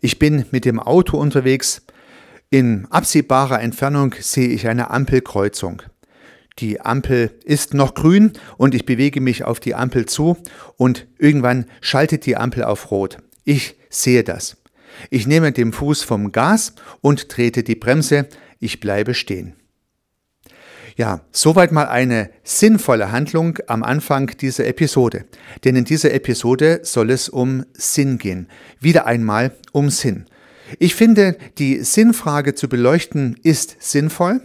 Ich 0.00 0.18
bin 0.18 0.46
mit 0.50 0.64
dem 0.64 0.80
Auto 0.80 1.18
unterwegs. 1.18 1.82
In 2.48 2.86
absehbarer 2.90 3.60
Entfernung 3.60 4.14
sehe 4.18 4.48
ich 4.48 4.66
eine 4.66 4.90
Ampelkreuzung. 4.90 5.82
Die 6.58 6.80
Ampel 6.80 7.30
ist 7.44 7.74
noch 7.74 7.94
grün 7.94 8.32
und 8.56 8.74
ich 8.74 8.86
bewege 8.86 9.20
mich 9.20 9.44
auf 9.44 9.60
die 9.60 9.74
Ampel 9.74 10.06
zu 10.06 10.36
und 10.76 11.06
irgendwann 11.18 11.66
schaltet 11.80 12.26
die 12.26 12.36
Ampel 12.36 12.64
auf 12.64 12.90
Rot. 12.90 13.18
Ich 13.44 13.76
sehe 13.88 14.24
das. 14.24 14.56
Ich 15.10 15.26
nehme 15.26 15.52
den 15.52 15.72
Fuß 15.72 16.02
vom 16.02 16.32
Gas 16.32 16.74
und 17.00 17.28
trete 17.28 17.62
die 17.62 17.76
Bremse. 17.76 18.26
Ich 18.58 18.80
bleibe 18.80 19.14
stehen. 19.14 19.54
Ja, 21.00 21.22
soweit 21.32 21.72
mal 21.72 21.86
eine 21.86 22.28
sinnvolle 22.44 23.10
Handlung 23.10 23.58
am 23.68 23.82
Anfang 23.82 24.36
dieser 24.38 24.66
Episode. 24.66 25.24
Denn 25.64 25.74
in 25.74 25.86
dieser 25.86 26.12
Episode 26.12 26.80
soll 26.82 27.08
es 27.08 27.30
um 27.30 27.64
Sinn 27.72 28.18
gehen. 28.18 28.48
Wieder 28.80 29.06
einmal 29.06 29.52
um 29.72 29.88
Sinn. 29.88 30.26
Ich 30.78 30.94
finde, 30.94 31.38
die 31.56 31.82
Sinnfrage 31.84 32.54
zu 32.54 32.68
beleuchten 32.68 33.40
ist 33.42 33.78
sinnvoll, 33.78 34.42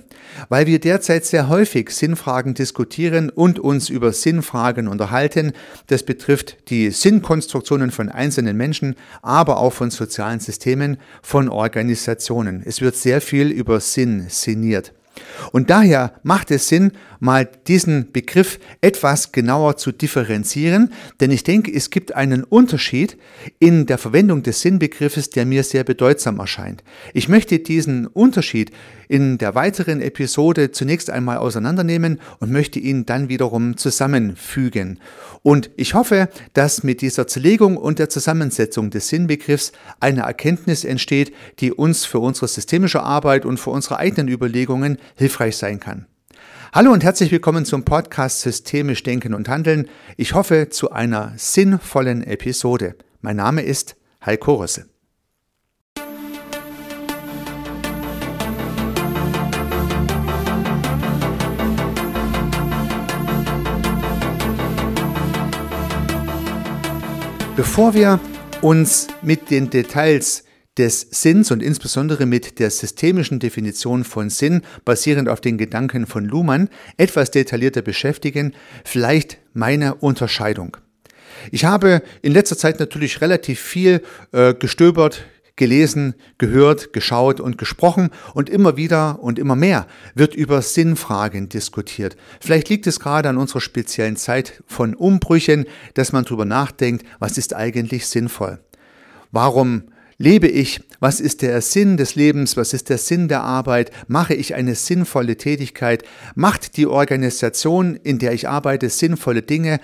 weil 0.48 0.66
wir 0.66 0.80
derzeit 0.80 1.26
sehr 1.26 1.50
häufig 1.50 1.90
Sinnfragen 1.90 2.54
diskutieren 2.54 3.30
und 3.30 3.60
uns 3.60 3.90
über 3.90 4.14
Sinnfragen 4.14 4.88
unterhalten. 4.88 5.52
Das 5.88 6.04
betrifft 6.04 6.70
die 6.70 6.90
Sinnkonstruktionen 6.90 7.92
von 7.92 8.08
einzelnen 8.08 8.56
Menschen, 8.56 8.96
aber 9.22 9.58
auch 9.58 9.74
von 9.74 9.92
sozialen 9.92 10.40
Systemen, 10.40 11.00
von 11.22 11.50
Organisationen. 11.50 12.64
Es 12.66 12.80
wird 12.80 12.96
sehr 12.96 13.20
viel 13.20 13.50
über 13.50 13.82
Sinn 13.82 14.28
sinniert. 14.30 14.94
Und 15.52 15.70
daher 15.70 16.14
macht 16.24 16.52
es 16.52 16.68
Sinn, 16.68 16.92
mal 17.20 17.50
diesen 17.68 18.12
Begriff 18.12 18.60
etwas 18.82 19.32
genauer 19.32 19.78
zu 19.78 19.92
differenzieren, 19.92 20.94
denn 21.20 21.32
ich 21.32 21.44
denke, 21.44 21.74
es 21.74 21.90
gibt 21.90 22.16
einen 22.16 22.44
Unterschied 22.44 23.18
in 23.60 23.86
der 23.86 23.98
Verwendung 23.98 24.44
des 24.44 24.62
Sinnbegriffes, 24.62 25.30
der 25.30 25.46
mir 25.46 25.64
sehr 25.64 25.84
bedeutsam 25.84 26.40
erscheint. 26.40 26.84
Ich 27.14 27.30
möchte 27.30 27.60
diesen 27.60 28.08
Unterschied 28.08 28.72
in 29.08 29.38
der 29.38 29.56
weiteren 29.56 30.02
Episode 30.02 30.72
zunächst 30.72 31.10
einmal 31.10 31.38
auseinandernehmen 31.38 32.20
und 32.40 32.52
möchte 32.52 32.80
ihn 32.80 33.06
dann 33.06 33.30
wiederum 33.30 33.78
zusammenfügen. 33.78 35.00
Und 35.44 35.70
ich 35.76 35.94
hoffe, 35.94 36.30
dass 36.54 36.84
mit 36.84 37.02
dieser 37.02 37.28
Zerlegung 37.28 37.78
und 37.78 38.00
der 38.00 38.10
Zusammensetzung 38.10 38.90
des 38.90 39.10
Sinnbegriffs 39.10 39.74
eine 40.00 40.22
Erkenntnis 40.22 40.84
entsteht, 40.84 41.34
die 41.60 41.72
uns 41.72 42.06
für 42.06 42.20
unsere 42.20 42.48
systemische 42.48 43.04
Arbeit 43.04 43.46
und 43.46 43.60
für 43.60 43.70
unsere 43.70 43.98
eigenen 43.98 44.28
Überlegungen 44.28 44.98
hilfreich 45.16 45.58
sein 45.58 45.80
kann. 45.80 46.08
Hallo 46.74 46.92
und 46.92 47.04
herzlich 47.04 47.32
willkommen 47.32 47.66
zum 47.66 47.86
Podcast 47.86 48.42
Systemisch 48.42 49.04
Denken 49.04 49.34
und 49.34 49.48
Handeln. 49.48 49.88
Ich 50.18 50.34
hoffe 50.34 50.70
zu 50.70 50.92
einer 50.92 51.34
sinnvollen 51.38 52.24
Episode. 52.24 52.96
Mein 53.22 53.38
Name 53.38 53.62
ist 53.62 53.96
Heiko 54.26 54.56
Rösse. 54.56 54.86
Bevor 67.56 67.94
wir 67.94 68.20
uns 68.62 69.08
mit 69.22 69.50
den 69.50 69.70
Details 69.70 70.45
des 70.78 71.08
Sinns 71.12 71.52
und 71.52 71.64
insbesondere 71.64 72.26
mit 72.26 72.60
der 72.60 72.70
systemischen 72.70 73.40
Definition 73.40 74.04
von 74.04 74.30
Sinn, 74.30 74.62
basierend 74.84 75.30
auf 75.30 75.42
den 75.42 75.58
Gedanken 75.58 76.06
von 76.06 76.26
Luhmann, 76.26 76.70
etwas 76.98 77.32
detaillierter 77.32 77.82
beschäftigen, 77.82 78.54
vielleicht 78.84 79.38
meine 79.54 79.96
Unterscheidung. 79.96 80.78
Ich 81.52 81.66
habe 81.66 82.02
in 82.22 82.34
letzter 82.34 82.58
Zeit 82.58 82.80
natürlich 82.80 83.22
relativ 83.22 83.60
viel 83.60 84.02
äh, 84.32 84.54
gestöbert, 84.54 85.26
gelesen, 85.56 86.16
gehört, 86.38 86.92
geschaut 86.92 87.40
und 87.40 87.58
gesprochen 87.58 88.10
und 88.34 88.50
immer 88.50 88.76
wieder 88.76 89.22
und 89.22 89.40
immer 89.40 89.56
mehr 89.56 89.88
wird 90.14 90.36
über 90.36 90.62
Sinnfragen 90.62 91.48
diskutiert. 91.48 92.18
Vielleicht 92.42 92.68
liegt 92.70 92.88
es 92.88 93.00
gerade 93.00 93.30
an 93.30 93.38
unserer 93.38 93.62
speziellen 93.62 94.18
Zeit 94.18 94.64
von 94.68 94.94
Umbrüchen, 94.96 95.66
dass 95.94 96.12
man 96.12 96.26
darüber 96.26 96.46
nachdenkt, 96.46 97.06
was 97.20 97.38
ist 97.38 97.54
eigentlich 97.54 98.08
sinnvoll? 98.08 98.60
Warum 99.32 99.84
lebe 100.18 100.48
ich? 100.48 100.82
Was 101.00 101.20
ist 101.20 101.42
der 101.42 101.62
Sinn 101.62 101.98
des 101.98 102.16
Lebens? 102.16 102.58
Was 102.58 102.74
ist 102.74 102.90
der 102.90 102.98
Sinn 102.98 103.28
der 103.28 103.42
Arbeit? 103.42 103.92
Mache 104.08 104.34
ich 104.34 104.56
eine 104.56 104.76
sinnvolle 104.76 105.38
Tätigkeit? 105.38 106.04
Macht 106.36 106.78
die 106.78 106.88
Organisation, 106.88 107.96
in 107.96 108.20
der 108.20 108.34
ich 108.34 108.48
arbeite, 108.48 108.90
sinnvolle 108.90 109.42
Dinge? 109.42 109.80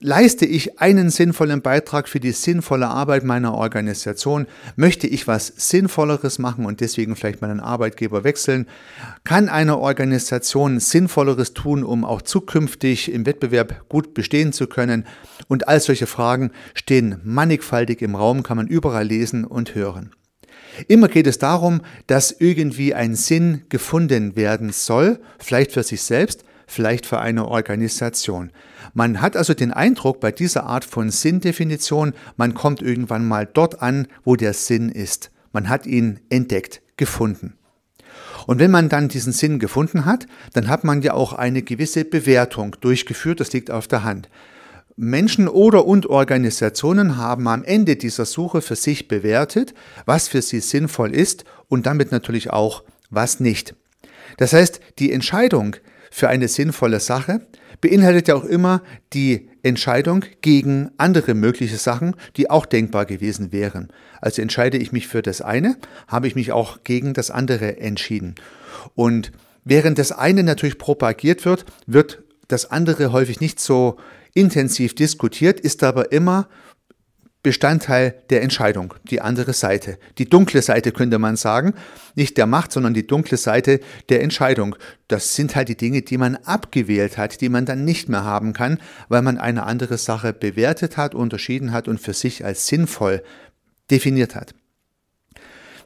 Leiste 0.00 0.46
ich 0.46 0.78
einen 0.78 1.10
sinnvollen 1.10 1.60
Beitrag 1.60 2.08
für 2.08 2.20
die 2.20 2.30
sinnvolle 2.30 2.86
Arbeit 2.86 3.24
meiner 3.24 3.54
Organisation? 3.54 4.46
Möchte 4.76 5.08
ich 5.08 5.26
was 5.26 5.52
Sinnvolleres 5.56 6.38
machen 6.38 6.66
und 6.66 6.80
deswegen 6.80 7.16
vielleicht 7.16 7.42
meinen 7.42 7.58
Arbeitgeber 7.58 8.22
wechseln? 8.22 8.68
Kann 9.24 9.48
eine 9.48 9.76
Organisation 9.78 10.78
Sinnvolleres 10.78 11.52
tun, 11.52 11.82
um 11.82 12.04
auch 12.04 12.22
zukünftig 12.22 13.12
im 13.12 13.26
Wettbewerb 13.26 13.88
gut 13.88 14.14
bestehen 14.14 14.52
zu 14.52 14.68
können? 14.68 15.04
Und 15.48 15.66
all 15.66 15.80
solche 15.80 16.06
Fragen 16.06 16.52
stehen 16.74 17.20
mannigfaltig 17.24 18.00
im 18.00 18.14
Raum, 18.14 18.44
kann 18.44 18.56
man 18.56 18.68
überall 18.68 19.04
lesen 19.04 19.44
und 19.44 19.74
hören. 19.74 20.12
Immer 20.86 21.08
geht 21.08 21.26
es 21.26 21.38
darum, 21.38 21.80
dass 22.06 22.30
irgendwie 22.30 22.94
ein 22.94 23.16
Sinn 23.16 23.62
gefunden 23.68 24.36
werden 24.36 24.70
soll, 24.70 25.18
vielleicht 25.40 25.72
für 25.72 25.82
sich 25.82 26.02
selbst, 26.02 26.44
vielleicht 26.68 27.06
für 27.06 27.18
eine 27.18 27.48
Organisation. 27.48 28.52
Man 28.94 29.20
hat 29.20 29.36
also 29.36 29.54
den 29.54 29.72
Eindruck 29.72 30.20
bei 30.20 30.30
dieser 30.30 30.64
Art 30.66 30.84
von 30.84 31.10
Sinndefinition, 31.10 32.12
man 32.36 32.54
kommt 32.54 32.82
irgendwann 32.82 33.26
mal 33.26 33.48
dort 33.52 33.82
an, 33.82 34.06
wo 34.24 34.36
der 34.36 34.52
Sinn 34.52 34.90
ist. 34.90 35.30
Man 35.52 35.68
hat 35.68 35.86
ihn 35.86 36.20
entdeckt, 36.28 36.82
gefunden. 36.96 37.54
Und 38.46 38.60
wenn 38.60 38.70
man 38.70 38.88
dann 38.88 39.08
diesen 39.08 39.32
Sinn 39.32 39.58
gefunden 39.58 40.04
hat, 40.04 40.26
dann 40.52 40.68
hat 40.68 40.84
man 40.84 41.02
ja 41.02 41.14
auch 41.14 41.32
eine 41.32 41.62
gewisse 41.62 42.04
Bewertung 42.04 42.76
durchgeführt, 42.80 43.40
das 43.40 43.52
liegt 43.52 43.70
auf 43.70 43.88
der 43.88 44.04
Hand. 44.04 44.28
Menschen 44.96 45.48
oder 45.48 45.86
und 45.86 46.06
Organisationen 46.06 47.16
haben 47.16 47.46
am 47.46 47.62
Ende 47.62 47.96
dieser 47.96 48.24
Suche 48.24 48.60
für 48.60 48.74
sich 48.74 49.06
bewertet, 49.06 49.72
was 50.06 50.28
für 50.28 50.42
sie 50.42 50.60
sinnvoll 50.60 51.14
ist 51.14 51.44
und 51.68 51.86
damit 51.86 52.10
natürlich 52.10 52.50
auch, 52.50 52.82
was 53.08 53.38
nicht. 53.38 53.74
Das 54.38 54.52
heißt, 54.52 54.80
die 54.98 55.12
Entscheidung 55.12 55.76
für 56.18 56.28
eine 56.28 56.48
sinnvolle 56.48 56.98
Sache 57.00 57.40
beinhaltet 57.80 58.26
ja 58.26 58.34
auch 58.34 58.44
immer 58.44 58.82
die 59.12 59.48
Entscheidung 59.62 60.24
gegen 60.40 60.90
andere 60.96 61.34
mögliche 61.34 61.76
Sachen, 61.76 62.16
die 62.36 62.50
auch 62.50 62.66
denkbar 62.66 63.06
gewesen 63.06 63.52
wären. 63.52 63.88
Also 64.20 64.42
entscheide 64.42 64.78
ich 64.78 64.90
mich 64.90 65.06
für 65.06 65.22
das 65.22 65.40
eine, 65.40 65.76
habe 66.08 66.26
ich 66.26 66.34
mich 66.34 66.50
auch 66.50 66.82
gegen 66.82 67.14
das 67.14 67.30
andere 67.30 67.78
entschieden. 67.78 68.34
Und 68.96 69.30
während 69.64 69.98
das 69.98 70.10
eine 70.10 70.42
natürlich 70.42 70.78
propagiert 70.78 71.44
wird, 71.44 71.66
wird 71.86 72.22
das 72.48 72.70
andere 72.70 73.12
häufig 73.12 73.40
nicht 73.40 73.60
so 73.60 73.96
intensiv 74.34 74.94
diskutiert, 74.96 75.60
ist 75.60 75.84
aber 75.84 76.10
immer 76.10 76.48
Bestandteil 77.48 78.14
der 78.28 78.42
Entscheidung, 78.42 78.92
die 79.04 79.22
andere 79.22 79.54
Seite. 79.54 79.96
Die 80.18 80.28
dunkle 80.28 80.60
Seite 80.60 80.92
könnte 80.92 81.18
man 81.18 81.36
sagen, 81.36 81.72
nicht 82.14 82.36
der 82.36 82.44
Macht, 82.44 82.72
sondern 82.72 82.92
die 82.92 83.06
dunkle 83.06 83.38
Seite 83.38 83.80
der 84.10 84.20
Entscheidung. 84.20 84.76
Das 85.06 85.34
sind 85.34 85.56
halt 85.56 85.70
die 85.70 85.76
Dinge, 85.78 86.02
die 86.02 86.18
man 86.18 86.36
abgewählt 86.36 87.16
hat, 87.16 87.40
die 87.40 87.48
man 87.48 87.64
dann 87.64 87.86
nicht 87.86 88.10
mehr 88.10 88.22
haben 88.22 88.52
kann, 88.52 88.76
weil 89.08 89.22
man 89.22 89.38
eine 89.38 89.62
andere 89.62 89.96
Sache 89.96 90.34
bewertet 90.34 90.98
hat, 90.98 91.14
unterschieden 91.14 91.72
hat 91.72 91.88
und 91.88 92.02
für 92.02 92.12
sich 92.12 92.44
als 92.44 92.66
sinnvoll 92.66 93.22
definiert 93.90 94.34
hat. 94.34 94.54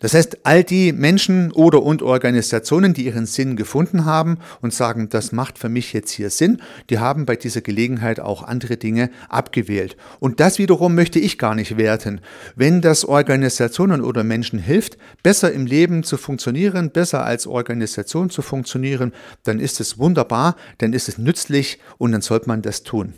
Das 0.03 0.15
heißt, 0.15 0.39
all 0.43 0.65
die 0.65 0.93
Menschen 0.93 1.53
oder 1.53 1.81
und 1.81 2.03
Organisationen, 2.03 2.93
die 2.93 3.07
ihren 3.07 3.25
Sinn 3.25 3.55
gefunden 3.55 4.05
haben 4.05 4.39
und 4.61 4.75
sagen, 4.75 5.09
das 5.09 5.31
macht 5.31 5.61
für 5.61 5.69
mich 5.69 5.93
jetzt 5.93 6.11
hier 6.11 6.29
Sinn, 6.29 6.61
die 6.91 6.99
haben 6.99 7.25
bei 7.25 7.37
dieser 7.37 7.61
Gelegenheit 7.61 8.19
auch 8.19 8.43
andere 8.43 8.77
Dinge 8.77 9.11
abgewählt. 9.29 9.97
Und 10.19 10.41
das 10.41 10.59
wiederum 10.59 10.97
möchte 10.97 11.21
ich 11.21 11.39
gar 11.39 11.55
nicht 11.55 11.77
werten. 11.77 12.21
Wenn 12.57 12.81
das 12.81 13.05
Organisationen 13.05 14.03
oder 14.03 14.25
Menschen 14.25 14.59
hilft, 14.59 14.99
besser 15.23 15.53
im 15.53 15.67
Leben 15.67 16.03
zu 16.03 16.17
funktionieren, 16.17 16.91
besser 16.91 17.25
als 17.25 17.47
Organisation 17.47 18.29
zu 18.29 18.43
funktionieren, 18.43 19.13
dann 19.45 19.61
ist 19.61 19.81
es 19.81 19.99
wunderbar, 19.99 20.57
dann 20.79 20.95
ist 20.95 21.09
es 21.09 21.17
nützlich 21.17 21.79
und 21.99 22.11
dann 22.11 22.23
sollte 22.23 22.49
man 22.49 22.61
das 22.61 22.83
tun. 22.83 23.15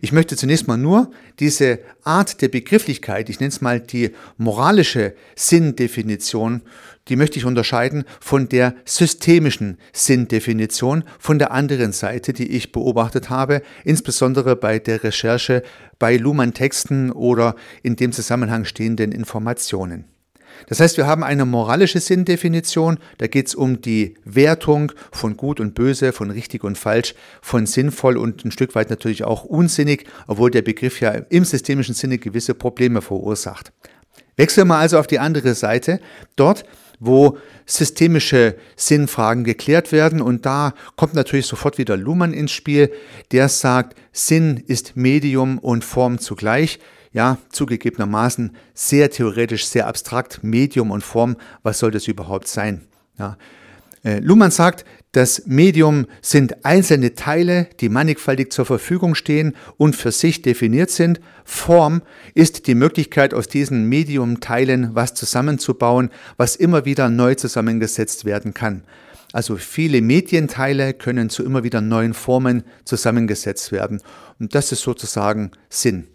Ich 0.00 0.12
möchte 0.12 0.36
zunächst 0.36 0.68
mal 0.68 0.76
nur 0.76 1.10
diese 1.38 1.80
Art 2.04 2.42
der 2.42 2.48
Begrifflichkeit, 2.48 3.28
ich 3.28 3.40
nenne 3.40 3.48
es 3.48 3.60
mal 3.60 3.80
die 3.80 4.10
moralische 4.36 5.14
Sinndefinition, 5.36 6.62
die 7.08 7.16
möchte 7.16 7.38
ich 7.38 7.44
unterscheiden 7.44 8.04
von 8.20 8.48
der 8.48 8.74
systemischen 8.84 9.78
Sinndefinition, 9.92 11.04
von 11.18 11.38
der 11.38 11.50
anderen 11.50 11.92
Seite, 11.92 12.32
die 12.32 12.50
ich 12.50 12.72
beobachtet 12.72 13.30
habe, 13.30 13.62
insbesondere 13.84 14.54
bei 14.54 14.78
der 14.78 15.02
Recherche 15.02 15.62
bei 15.98 16.16
Luhmann-Texten 16.16 17.10
oder 17.10 17.56
in 17.82 17.96
dem 17.96 18.12
Zusammenhang 18.12 18.64
stehenden 18.64 19.12
Informationen. 19.12 20.04
Das 20.66 20.80
heißt, 20.80 20.96
wir 20.96 21.06
haben 21.06 21.24
eine 21.24 21.44
moralische 21.44 22.00
Sinndefinition, 22.00 22.98
da 23.18 23.26
geht 23.26 23.48
es 23.48 23.54
um 23.54 23.80
die 23.80 24.14
Wertung 24.24 24.92
von 25.12 25.36
gut 25.36 25.60
und 25.60 25.74
böse, 25.74 26.12
von 26.12 26.30
richtig 26.30 26.64
und 26.64 26.78
falsch, 26.78 27.14
von 27.42 27.66
sinnvoll 27.66 28.16
und 28.16 28.44
ein 28.44 28.50
Stück 28.50 28.74
weit 28.74 28.90
natürlich 28.90 29.24
auch 29.24 29.44
unsinnig, 29.44 30.06
obwohl 30.26 30.50
der 30.50 30.62
Begriff 30.62 31.00
ja 31.00 31.10
im 31.10 31.44
systemischen 31.44 31.94
Sinne 31.94 32.18
gewisse 32.18 32.54
Probleme 32.54 33.02
verursacht. 33.02 33.72
Wechseln 34.36 34.68
wir 34.68 34.76
also 34.76 34.98
auf 34.98 35.06
die 35.06 35.18
andere 35.18 35.54
Seite, 35.54 36.00
dort, 36.36 36.64
wo 37.00 37.38
systemische 37.66 38.56
Sinnfragen 38.76 39.42
geklärt 39.42 39.90
werden. 39.90 40.20
Und 40.20 40.46
da 40.46 40.74
kommt 40.96 41.14
natürlich 41.14 41.46
sofort 41.46 41.78
wieder 41.78 41.96
Luhmann 41.96 42.32
ins 42.32 42.52
Spiel, 42.52 42.92
der 43.32 43.48
sagt, 43.48 43.98
Sinn 44.12 44.62
ist 44.66 44.96
Medium 44.96 45.58
und 45.58 45.84
Form 45.84 46.18
zugleich. 46.18 46.78
Ja, 47.12 47.38
zugegebenermaßen 47.50 48.52
sehr 48.72 49.10
theoretisch, 49.10 49.66
sehr 49.66 49.88
abstrakt, 49.88 50.44
Medium 50.44 50.90
und 50.90 51.02
Form, 51.02 51.36
was 51.62 51.80
soll 51.80 51.90
das 51.90 52.06
überhaupt 52.06 52.46
sein? 52.46 52.82
Ja. 53.18 53.36
Äh, 54.04 54.20
Luhmann 54.20 54.50
sagt, 54.50 54.84
das 55.12 55.42
Medium 55.46 56.06
sind 56.22 56.64
einzelne 56.64 57.14
Teile, 57.14 57.68
die 57.80 57.88
mannigfaltig 57.88 58.52
zur 58.52 58.64
Verfügung 58.64 59.14
stehen 59.14 59.54
und 59.76 59.96
für 59.96 60.12
sich 60.12 60.40
definiert 60.40 60.90
sind. 60.90 61.20
Form 61.44 62.02
ist 62.34 62.68
die 62.68 62.76
Möglichkeit, 62.76 63.34
aus 63.34 63.48
diesen 63.48 63.88
Mediumteilen 63.88 64.94
was 64.94 65.14
zusammenzubauen, 65.14 66.10
was 66.36 66.54
immer 66.54 66.84
wieder 66.84 67.08
neu 67.10 67.34
zusammengesetzt 67.34 68.24
werden 68.24 68.54
kann. 68.54 68.84
Also 69.32 69.56
viele 69.56 70.00
Medienteile 70.00 70.94
können 70.94 71.28
zu 71.28 71.44
immer 71.44 71.62
wieder 71.62 71.80
neuen 71.80 72.14
Formen 72.14 72.62
zusammengesetzt 72.84 73.70
werden. 73.70 74.00
Und 74.38 74.54
das 74.54 74.72
ist 74.72 74.82
sozusagen 74.82 75.50
Sinn. 75.68 76.06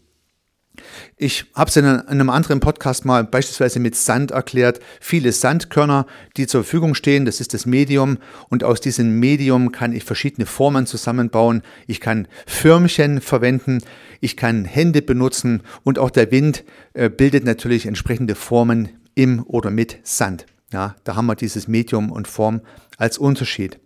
Ich 1.18 1.46
habe 1.54 1.70
es 1.70 1.76
in 1.78 1.86
einem 1.86 2.30
anderen 2.30 2.60
Podcast 2.60 3.06
mal 3.06 3.24
beispielsweise 3.24 3.80
mit 3.80 3.96
Sand 3.96 4.32
erklärt. 4.32 4.80
Viele 5.00 5.32
Sandkörner, 5.32 6.06
die 6.38 6.48
zur 6.48 6.64
Verfügung 6.64 6.96
stehen, 6.96 7.26
das 7.26 7.40
ist 7.40 7.54
das 7.54 7.66
Medium. 7.66 8.18
Und 8.50 8.64
aus 8.64 8.82
diesem 8.82 9.20
Medium 9.20 9.72
kann 9.72 9.94
ich 9.94 10.04
verschiedene 10.04 10.46
Formen 10.46 10.86
zusammenbauen. 10.86 11.62
Ich 11.88 12.00
kann 12.00 12.28
Förmchen 12.46 13.22
verwenden, 13.22 13.82
ich 14.22 14.38
kann 14.38 14.66
Hände 14.66 15.02
benutzen 15.02 15.62
und 15.84 16.00
auch 16.00 16.10
der 16.10 16.32
Wind 16.32 16.64
äh, 16.94 17.10
bildet 17.10 17.46
natürlich 17.46 17.86
entsprechende 17.86 18.36
Formen 18.36 18.90
im 19.16 19.44
oder 19.44 19.72
mit 19.72 19.98
Sand. 20.04 20.46
Ja, 20.72 20.96
da 21.04 21.16
haben 21.16 21.28
wir 21.28 21.36
dieses 21.36 21.68
Medium 21.68 22.12
und 22.12 22.28
Form 22.28 22.62
als 22.98 23.18
Unterschied. 23.18 23.80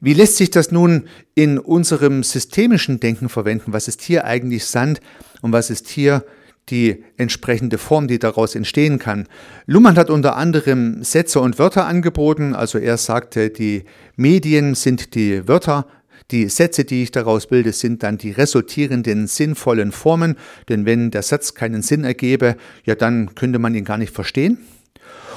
Wie 0.00 0.14
lässt 0.14 0.36
sich 0.36 0.50
das 0.50 0.70
nun 0.70 1.04
in 1.34 1.58
unserem 1.58 2.22
systemischen 2.22 3.00
Denken 3.00 3.28
verwenden? 3.28 3.72
Was 3.72 3.88
ist 3.88 4.02
hier 4.02 4.24
eigentlich 4.24 4.64
Sand 4.64 5.00
und 5.42 5.52
was 5.52 5.70
ist 5.70 5.88
hier 5.88 6.24
die 6.68 7.04
entsprechende 7.16 7.78
Form, 7.78 8.08
die 8.08 8.18
daraus 8.18 8.54
entstehen 8.54 8.98
kann? 8.98 9.28
Luhmann 9.66 9.96
hat 9.96 10.10
unter 10.10 10.36
anderem 10.36 11.02
Sätze 11.02 11.40
und 11.40 11.58
Wörter 11.58 11.86
angeboten. 11.86 12.54
Also 12.54 12.78
er 12.78 12.96
sagte, 12.96 13.50
die 13.50 13.84
Medien 14.16 14.74
sind 14.74 15.14
die 15.14 15.46
Wörter, 15.46 15.86
die 16.32 16.48
Sätze, 16.48 16.84
die 16.84 17.04
ich 17.04 17.12
daraus 17.12 17.46
bilde, 17.46 17.72
sind 17.72 18.02
dann 18.02 18.18
die 18.18 18.32
resultierenden 18.32 19.28
sinnvollen 19.28 19.92
Formen, 19.92 20.36
denn 20.68 20.84
wenn 20.84 21.12
der 21.12 21.22
Satz 21.22 21.54
keinen 21.54 21.82
Sinn 21.82 22.02
ergebe, 22.02 22.56
ja, 22.84 22.96
dann 22.96 23.36
könnte 23.36 23.60
man 23.60 23.76
ihn 23.76 23.84
gar 23.84 23.96
nicht 23.96 24.12
verstehen. 24.12 24.58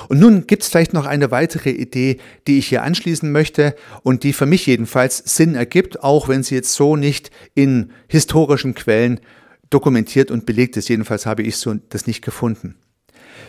Und 0.07 0.19
nun 0.19 0.47
gibt 0.47 0.63
es 0.63 0.69
vielleicht 0.69 0.93
noch 0.93 1.05
eine 1.05 1.31
weitere 1.31 1.71
Idee, 1.71 2.17
die 2.47 2.59
ich 2.59 2.67
hier 2.67 2.83
anschließen 2.83 3.31
möchte 3.31 3.75
und 4.03 4.23
die 4.23 4.33
für 4.33 4.45
mich 4.45 4.65
jedenfalls 4.65 5.17
Sinn 5.17 5.55
ergibt, 5.55 6.03
auch 6.03 6.27
wenn 6.27 6.43
sie 6.43 6.55
jetzt 6.55 6.73
so 6.73 6.95
nicht 6.95 7.31
in 7.55 7.91
historischen 8.07 8.75
Quellen 8.75 9.19
dokumentiert 9.69 10.31
und 10.31 10.45
belegt 10.45 10.77
ist. 10.77 10.89
Jedenfalls 10.89 11.25
habe 11.25 11.43
ich 11.43 11.57
so 11.57 11.73
das 11.73 12.07
nicht 12.07 12.23
gefunden. 12.23 12.75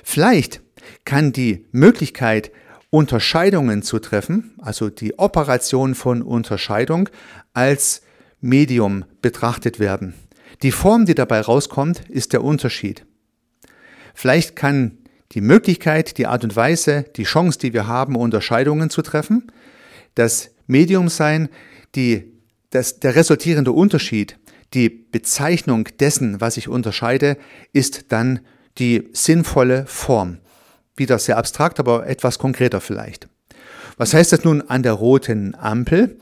Vielleicht 0.02 0.60
kann 1.04 1.32
die 1.32 1.66
Möglichkeit, 1.72 2.50
Unterscheidungen 2.90 3.82
zu 3.82 4.00
treffen, 4.00 4.52
also 4.58 4.90
die 4.90 5.18
Operation 5.18 5.94
von 5.94 6.22
Unterscheidung, 6.22 7.08
als 7.52 8.02
Medium 8.40 9.04
betrachtet 9.22 9.78
werden. 9.78 10.14
Die 10.62 10.72
Form, 10.72 11.06
die 11.06 11.14
dabei 11.14 11.40
rauskommt, 11.40 12.02
ist 12.08 12.32
der 12.32 12.42
Unterschied. 12.42 13.06
Vielleicht 14.12 14.56
kann 14.56 14.98
die 15.32 15.40
Möglichkeit, 15.40 16.18
die 16.18 16.26
Art 16.26 16.44
und 16.44 16.56
Weise, 16.56 17.04
die 17.16 17.24
Chance, 17.24 17.58
die 17.58 17.72
wir 17.72 17.86
haben, 17.86 18.16
Unterscheidungen 18.16 18.90
zu 18.90 19.02
treffen, 19.02 19.50
das 20.14 20.50
Medium 20.66 21.08
sein, 21.08 21.48
die, 21.94 22.32
das, 22.70 23.00
der 23.00 23.14
resultierende 23.14 23.72
Unterschied, 23.72 24.38
die 24.74 24.88
Bezeichnung 24.88 25.88
dessen, 25.98 26.40
was 26.40 26.56
ich 26.56 26.68
unterscheide, 26.68 27.36
ist 27.72 28.12
dann 28.12 28.40
die 28.78 29.08
sinnvolle 29.12 29.84
Form. 29.86 30.38
Wieder 30.96 31.18
sehr 31.18 31.38
abstrakt, 31.38 31.80
aber 31.80 32.06
etwas 32.06 32.38
konkreter 32.38 32.80
vielleicht. 32.80 33.28
Was 33.96 34.14
heißt 34.14 34.32
das 34.32 34.44
nun 34.44 34.62
an 34.62 34.82
der 34.82 34.92
roten 34.92 35.54
Ampel? 35.54 36.18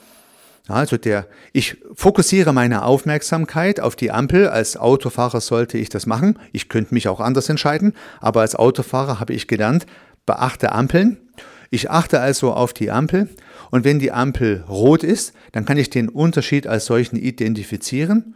Also 0.68 0.98
der, 0.98 1.26
ich 1.54 1.78
fokussiere 1.94 2.52
meine 2.52 2.84
Aufmerksamkeit 2.84 3.80
auf 3.80 3.96
die 3.96 4.10
Ampel. 4.10 4.48
Als 4.48 4.76
Autofahrer 4.76 5.40
sollte 5.40 5.78
ich 5.78 5.88
das 5.88 6.04
machen. 6.04 6.38
Ich 6.52 6.68
könnte 6.68 6.92
mich 6.92 7.08
auch 7.08 7.20
anders 7.20 7.48
entscheiden, 7.48 7.94
aber 8.20 8.42
als 8.42 8.54
Autofahrer 8.54 9.18
habe 9.18 9.32
ich 9.32 9.48
gelernt, 9.48 9.86
beachte 10.26 10.72
Ampeln. 10.72 11.16
Ich 11.70 11.90
achte 11.90 12.20
also 12.20 12.52
auf 12.52 12.74
die 12.74 12.90
Ampel 12.90 13.28
und 13.70 13.84
wenn 13.84 13.98
die 13.98 14.12
Ampel 14.12 14.64
rot 14.68 15.02
ist, 15.02 15.32
dann 15.52 15.64
kann 15.64 15.78
ich 15.78 15.90
den 15.90 16.08
Unterschied 16.08 16.66
als 16.66 16.86
solchen 16.86 17.16
identifizieren 17.16 18.34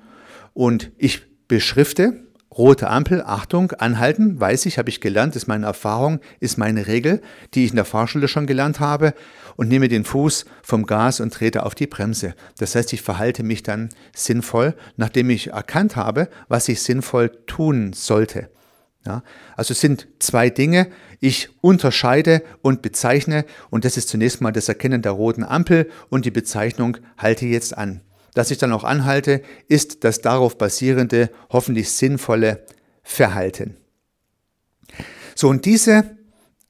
und 0.55 0.91
ich 0.99 1.23
beschrifte 1.49 2.23
rote 2.57 2.89
Ampel, 2.89 3.23
Achtung, 3.25 3.73
anhalten, 3.73 4.39
weiß 4.39 4.67
ich, 4.67 4.79
habe 4.79 4.91
ich 4.91 5.01
gelernt, 5.01 5.37
ist 5.37 5.47
meine 5.47 5.67
Erfahrung, 5.67 6.21
ist 6.41 6.59
meine 6.59 6.87
Regel, 6.87 7.23
die 7.55 7.65
ich 7.65 7.71
in 7.71 7.77
der 7.77 7.85
Fahrschule 7.87 8.29
schon 8.29 8.47
gelernt 8.47 8.81
habe 8.81 9.15
und 9.57 9.69
nehme 9.69 9.89
den 9.89 10.05
Fuß 10.05 10.45
vom 10.63 10.87
Gas 10.87 11.21
und 11.21 11.33
trete 11.33 11.65
auf 11.65 11.75
die 11.75 11.87
Bremse. 11.87 12.35
Das 12.59 12.75
heißt, 12.75 12.93
ich 12.93 13.03
verhalte 13.03 13.43
mich 13.43 13.63
dann 13.63 13.91
sinnvoll, 14.15 14.75
nachdem 14.97 15.31
ich 15.31 15.49
erkannt 15.49 15.97
habe, 15.97 16.29
was 16.49 16.69
ich 16.69 16.83
sinnvoll 16.83 17.31
tun 17.47 17.93
sollte. 17.93 18.49
Ja, 19.05 19.25
also 19.57 19.73
es 19.73 19.81
sind 19.81 20.07
zwei 20.21 20.49
Dinge. 20.49 20.87
Ich 21.19 21.51
unterscheide 21.61 22.43
und 22.63 22.83
bezeichne 22.83 23.45
und 23.71 23.85
das 23.85 23.97
ist 23.97 24.09
zunächst 24.09 24.41
mal 24.41 24.53
das 24.53 24.69
Erkennen 24.69 25.03
der 25.03 25.13
roten 25.13 25.43
Ampel 25.43 25.91
und 26.09 26.25
die 26.25 26.31
Bezeichnung 26.31 26.99
halte 27.19 27.47
jetzt 27.47 27.77
an. 27.77 28.01
Dass 28.35 28.51
ich 28.51 28.59
dann 28.59 28.73
auch 28.73 28.85
anhalte, 28.85 29.43
ist 29.69 30.05
das 30.05 30.21
darauf 30.21 30.57
basierende, 30.57 31.31
hoffentlich 31.51 31.91
sinnvolle 31.91 32.65
Verhalten. 33.03 33.77
So, 35.35 35.49
und 35.49 35.65
diese 35.65 36.17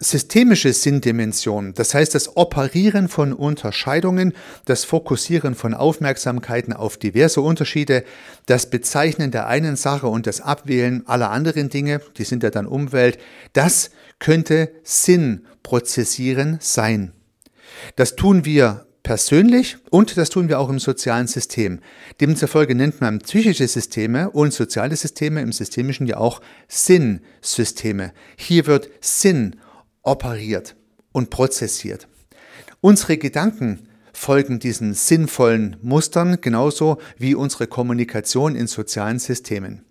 systemische 0.03 0.73
Sinndimension, 0.73 1.75
das 1.75 1.95
heißt 1.95 2.15
das 2.15 2.37
Operieren 2.37 3.09
von 3.09 3.33
Unterscheidungen, 3.33 4.35
das 4.65 4.85
Fokussieren 4.85 5.55
von 5.55 5.75
Aufmerksamkeiten 5.75 6.73
auf 6.73 6.97
diverse 6.97 7.41
Unterschiede, 7.41 8.05
das 8.47 8.69
Bezeichnen 8.69 9.31
der 9.31 9.47
einen 9.47 9.77
Sache 9.77 10.09
und 10.09 10.27
das 10.27 10.41
Abwählen 10.41 11.07
aller 11.07 11.31
anderen 11.31 11.69
Dinge, 11.69 12.01
die 12.19 12.25
sind 12.25 12.43
ja 12.43 12.51
dann 12.51 12.67
Umwelt, 12.67 13.19
das 13.53 13.91
könnte 14.19 14.73
Sinn 14.83 15.47
prozessieren 15.63 16.59
sein. 16.61 17.13
Das 17.97 18.17
tun 18.17 18.45
wir 18.45 18.87
persönlich 19.03 19.77
und 19.91 20.17
das 20.17 20.31
tun 20.31 20.49
wir 20.49 20.61
auch 20.61 20.69
im 20.69 20.79
sozialen 20.79 21.27
System. 21.27 21.81
Demzufolge 22.21 22.75
nennt 22.75 23.01
man 23.01 23.19
psychische 23.21 23.67
Systeme 23.67 24.31
und 24.31 24.53
soziale 24.53 24.97
Systeme 24.97 25.41
im 25.43 25.53
Systemischen 25.53 26.07
ja 26.07 26.19
auch 26.19 26.41
Sinnsysteme. 26.69 28.13
Hier 28.37 28.67
wird 28.67 28.89
Sinn 29.01 29.57
operiert 30.03 30.77
und 31.13 31.31
prozessiert. 31.31 32.09
Unsere 32.81 33.19
Gedanken 33.19 33.89
folgen 34.13 34.59
diesen 34.59 34.95
sinnvollen 34.95 35.77
Mustern 35.83 36.41
genauso 36.41 36.99
wie 37.19 37.35
unsere 37.35 37.67
Kommunikation 37.67 38.57
in 38.57 38.67
sozialen 38.67 39.19
Systemen. 39.19 39.85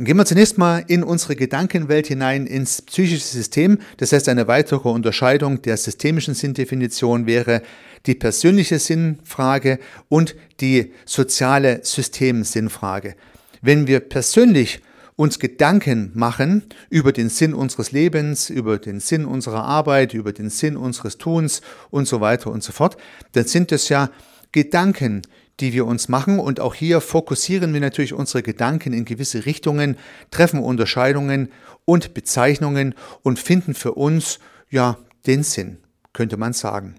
Gehen 0.00 0.16
wir 0.16 0.24
zunächst 0.24 0.58
mal 0.58 0.84
in 0.86 1.02
unsere 1.02 1.34
Gedankenwelt 1.34 2.06
hinein, 2.06 2.46
ins 2.46 2.82
psychische 2.82 3.26
System. 3.26 3.78
Das 3.96 4.12
heißt, 4.12 4.28
eine 4.28 4.46
weitere 4.46 4.88
Unterscheidung 4.88 5.60
der 5.62 5.76
systemischen 5.76 6.34
Sinndefinition 6.34 7.26
wäre 7.26 7.62
die 8.06 8.14
persönliche 8.14 8.78
Sinnfrage 8.78 9.80
und 10.08 10.36
die 10.60 10.92
soziale 11.04 11.80
Systemsinnfrage. 11.82 13.16
Wenn 13.60 13.88
wir 13.88 13.98
persönlich 13.98 14.82
uns 15.18 15.40
Gedanken 15.40 16.12
machen 16.14 16.62
über 16.90 17.10
den 17.10 17.28
Sinn 17.28 17.52
unseres 17.52 17.90
Lebens, 17.90 18.50
über 18.50 18.78
den 18.78 19.00
Sinn 19.00 19.24
unserer 19.24 19.64
Arbeit, 19.64 20.14
über 20.14 20.32
den 20.32 20.48
Sinn 20.48 20.76
unseres 20.76 21.18
Tuns 21.18 21.60
und 21.90 22.06
so 22.06 22.20
weiter 22.20 22.52
und 22.52 22.62
so 22.62 22.70
fort, 22.70 22.96
dann 23.32 23.44
sind 23.44 23.72
es 23.72 23.88
ja 23.88 24.10
Gedanken, 24.52 25.22
die 25.58 25.72
wir 25.72 25.86
uns 25.86 26.08
machen. 26.08 26.38
Und 26.38 26.60
auch 26.60 26.72
hier 26.72 27.00
fokussieren 27.00 27.74
wir 27.74 27.80
natürlich 27.80 28.14
unsere 28.14 28.44
Gedanken 28.44 28.92
in 28.92 29.04
gewisse 29.04 29.44
Richtungen, 29.44 29.96
treffen 30.30 30.60
Unterscheidungen 30.60 31.48
und 31.84 32.14
Bezeichnungen 32.14 32.94
und 33.24 33.40
finden 33.40 33.74
für 33.74 33.94
uns 33.94 34.38
ja 34.70 34.98
den 35.26 35.42
Sinn, 35.42 35.78
könnte 36.12 36.36
man 36.36 36.52
sagen. 36.52 36.94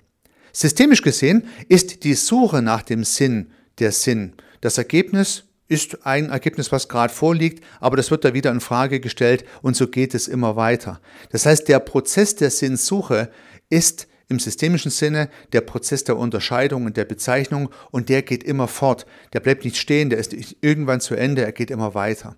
Systemisch 0.52 1.04
gesehen 1.04 1.46
ist 1.70 2.04
die 2.04 2.16
Suche 2.16 2.62
nach 2.62 2.82
dem 2.82 3.06
Sinn 3.06 3.52
der 3.80 3.94
Sinn. 3.94 4.34
Das 4.60 4.78
Ergebnis 4.78 5.46
ist 5.70 6.06
ein 6.06 6.30
Ergebnis, 6.30 6.72
was 6.72 6.90
gerade 6.90 7.14
vorliegt, 7.14 7.64
aber 7.80 7.96
das 7.96 8.12
wird 8.12 8.26
da 8.26 8.34
wieder 8.34 8.52
in 8.52 8.60
Frage 8.60 9.00
gestellt 9.00 9.46
und 9.62 9.78
so 9.78 9.88
geht 9.88 10.14
es 10.14 10.28
immer 10.28 10.56
weiter. 10.56 11.00
Das 11.32 11.46
heißt, 11.46 11.70
der 11.70 11.80
Prozess 11.80 12.36
der 12.36 12.50
Sinnsuche 12.50 13.30
ist 13.70 14.08
im 14.28 14.40
systemischen 14.40 14.92
Sinne 14.92 15.30
der 15.54 15.62
Prozess 15.62 16.04
der 16.04 16.18
Unterscheidung 16.18 16.86
und 16.86 16.98
der 16.98 17.06
Bezeichnung 17.06 17.70
und 17.92 18.10
der 18.10 18.24
geht 18.24 18.44
immer 18.44 18.68
fort. 18.68 19.06
Der 19.34 19.40
bleibt 19.40 19.64
nicht 19.64 19.78
stehen, 19.78 20.10
der 20.10 20.20
ist 20.20 20.36
irgendwann 20.62 21.02
zu 21.02 21.16
Ende, 21.16 21.44
er 21.44 21.52
geht 21.52 21.72
immer 21.72 21.94
weiter. 21.94 22.36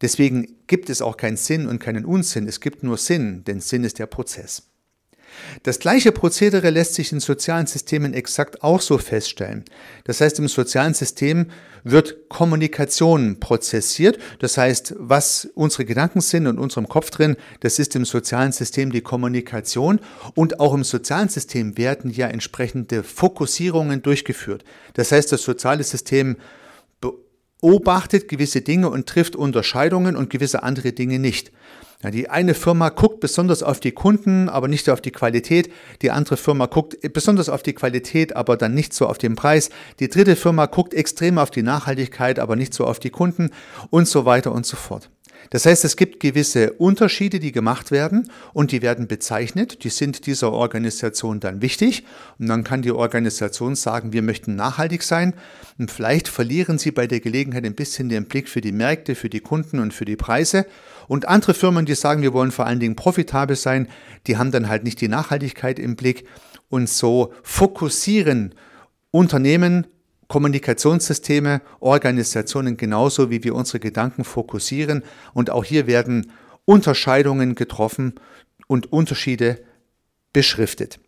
Deswegen 0.00 0.56
gibt 0.66 0.90
es 0.90 1.00
auch 1.00 1.16
keinen 1.16 1.36
Sinn 1.36 1.66
und 1.66 1.78
keinen 1.78 2.04
Unsinn, 2.04 2.46
es 2.46 2.60
gibt 2.60 2.82
nur 2.82 2.98
Sinn, 2.98 3.44
denn 3.44 3.60
Sinn 3.60 3.84
ist 3.84 3.98
der 3.98 4.06
Prozess. 4.06 4.73
Das 5.62 5.78
gleiche 5.78 6.12
Prozedere 6.12 6.70
lässt 6.70 6.94
sich 6.94 7.12
in 7.12 7.20
sozialen 7.20 7.66
Systemen 7.66 8.14
exakt 8.14 8.62
auch 8.62 8.80
so 8.80 8.98
feststellen. 8.98 9.64
Das 10.04 10.20
heißt, 10.20 10.38
im 10.38 10.48
sozialen 10.48 10.94
System 10.94 11.46
wird 11.84 12.28
Kommunikation 12.28 13.38
prozessiert. 13.40 14.18
Das 14.40 14.56
heißt, 14.58 14.94
was 14.98 15.48
unsere 15.54 15.84
Gedanken 15.84 16.20
sind 16.20 16.46
und 16.46 16.58
unserem 16.58 16.88
Kopf 16.88 17.10
drin, 17.10 17.36
das 17.60 17.78
ist 17.78 17.94
im 17.94 18.04
sozialen 18.04 18.52
System 18.52 18.90
die 18.90 19.02
Kommunikation. 19.02 20.00
Und 20.34 20.60
auch 20.60 20.74
im 20.74 20.84
sozialen 20.84 21.28
System 21.28 21.76
werden 21.76 22.10
ja 22.10 22.26
entsprechende 22.28 23.02
Fokussierungen 23.02 24.02
durchgeführt. 24.02 24.64
Das 24.94 25.12
heißt, 25.12 25.30
das 25.30 25.42
soziale 25.42 25.84
System 25.84 26.36
beobachtet 27.64 28.28
gewisse 28.28 28.60
Dinge 28.60 28.90
und 28.90 29.06
trifft 29.06 29.36
Unterscheidungen 29.36 30.16
und 30.16 30.28
gewisse 30.28 30.62
andere 30.62 30.92
Dinge 30.92 31.18
nicht. 31.18 31.50
Ja, 32.02 32.10
die 32.10 32.28
eine 32.28 32.52
Firma 32.52 32.90
guckt 32.90 33.20
besonders 33.20 33.62
auf 33.62 33.80
die 33.80 33.92
Kunden, 33.92 34.50
aber 34.50 34.68
nicht 34.68 34.90
auf 34.90 35.00
die 35.00 35.12
Qualität. 35.12 35.72
Die 36.02 36.10
andere 36.10 36.36
Firma 36.36 36.66
guckt 36.66 36.98
besonders 37.14 37.48
auf 37.48 37.62
die 37.62 37.72
Qualität, 37.72 38.36
aber 38.36 38.58
dann 38.58 38.74
nicht 38.74 38.92
so 38.92 39.06
auf 39.06 39.16
den 39.16 39.34
Preis. 39.34 39.70
Die 39.98 40.10
dritte 40.10 40.36
Firma 40.36 40.66
guckt 40.66 40.92
extrem 40.92 41.38
auf 41.38 41.50
die 41.50 41.62
Nachhaltigkeit, 41.62 42.38
aber 42.38 42.54
nicht 42.54 42.74
so 42.74 42.84
auf 42.84 42.98
die 42.98 43.08
Kunden 43.08 43.48
und 43.88 44.06
so 44.06 44.26
weiter 44.26 44.52
und 44.52 44.66
so 44.66 44.76
fort. 44.76 45.08
Das 45.50 45.66
heißt, 45.66 45.84
es 45.84 45.96
gibt 45.96 46.20
gewisse 46.20 46.72
Unterschiede, 46.72 47.38
die 47.38 47.52
gemacht 47.52 47.90
werden 47.90 48.30
und 48.52 48.72
die 48.72 48.82
werden 48.82 49.06
bezeichnet. 49.06 49.84
Die 49.84 49.90
sind 49.90 50.26
dieser 50.26 50.52
Organisation 50.52 51.40
dann 51.40 51.62
wichtig. 51.62 52.04
Und 52.38 52.48
dann 52.48 52.64
kann 52.64 52.82
die 52.82 52.92
Organisation 52.92 53.74
sagen, 53.74 54.12
wir 54.12 54.22
möchten 54.22 54.56
nachhaltig 54.56 55.02
sein. 55.02 55.34
Und 55.78 55.90
vielleicht 55.90 56.28
verlieren 56.28 56.78
sie 56.78 56.90
bei 56.90 57.06
der 57.06 57.20
Gelegenheit 57.20 57.64
ein 57.64 57.74
bisschen 57.74 58.08
den 58.08 58.26
Blick 58.26 58.48
für 58.48 58.60
die 58.60 58.72
Märkte, 58.72 59.14
für 59.14 59.30
die 59.30 59.40
Kunden 59.40 59.78
und 59.78 59.94
für 59.94 60.04
die 60.04 60.16
Preise. 60.16 60.66
Und 61.08 61.28
andere 61.28 61.54
Firmen, 61.54 61.86
die 61.86 61.94
sagen, 61.94 62.22
wir 62.22 62.32
wollen 62.32 62.50
vor 62.50 62.66
allen 62.66 62.80
Dingen 62.80 62.96
profitabel 62.96 63.56
sein, 63.56 63.88
die 64.26 64.36
haben 64.36 64.50
dann 64.50 64.68
halt 64.68 64.84
nicht 64.84 65.00
die 65.00 65.08
Nachhaltigkeit 65.08 65.78
im 65.78 65.96
Blick. 65.96 66.26
Und 66.68 66.88
so 66.88 67.32
fokussieren 67.42 68.54
Unternehmen 69.10 69.86
Kommunikationssysteme, 70.28 71.60
Organisationen 71.80 72.76
genauso, 72.76 73.30
wie 73.30 73.44
wir 73.44 73.54
unsere 73.54 73.80
Gedanken 73.80 74.24
fokussieren. 74.24 75.02
Und 75.32 75.50
auch 75.50 75.64
hier 75.64 75.86
werden 75.86 76.32
Unterscheidungen 76.64 77.54
getroffen 77.54 78.14
und 78.66 78.92
Unterschiede 78.92 79.60
beschriftet. 80.32 80.98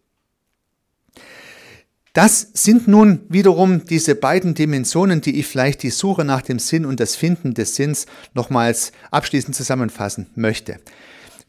Das 2.12 2.49
sind 2.54 2.88
nun 2.88 3.20
wiederum 3.28 3.85
diese 3.85 4.14
beiden 4.14 4.54
Dimensionen, 4.54 5.20
die 5.20 5.38
ich 5.38 5.46
vielleicht 5.46 5.82
die 5.82 5.90
Suche 5.90 6.25
nach 6.25 6.40
dem 6.40 6.58
Sinn 6.58 6.87
und 6.87 6.99
das 6.99 7.14
Finden 7.14 7.52
des 7.52 7.76
Sinns 7.76 8.06
nochmals 8.32 8.92
abschließend 9.11 9.54
zusammenfassen 9.54 10.30
möchte. 10.35 10.78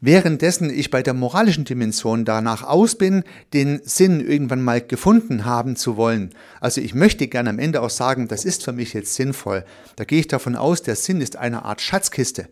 Währenddessen 0.00 0.70
ich 0.70 0.90
bei 0.90 1.02
der 1.02 1.12
moralischen 1.12 1.64
Dimension 1.64 2.24
danach 2.24 2.62
aus 2.62 2.94
bin, 2.94 3.24
den 3.52 3.80
Sinn 3.82 4.20
irgendwann 4.20 4.62
mal 4.62 4.80
gefunden 4.80 5.44
haben 5.44 5.74
zu 5.74 5.96
wollen. 5.96 6.30
Also 6.60 6.80
ich 6.80 6.94
möchte 6.94 7.26
gerne 7.26 7.50
am 7.50 7.58
Ende 7.58 7.82
auch 7.82 7.90
sagen, 7.90 8.28
das 8.28 8.44
ist 8.44 8.62
für 8.62 8.72
mich 8.72 8.92
jetzt 8.92 9.14
sinnvoll. 9.14 9.64
Da 9.96 10.04
gehe 10.04 10.20
ich 10.20 10.28
davon 10.28 10.54
aus, 10.54 10.82
der 10.82 10.94
Sinn 10.94 11.20
ist 11.20 11.36
eine 11.36 11.64
Art 11.64 11.80
Schatzkiste. 11.80 12.48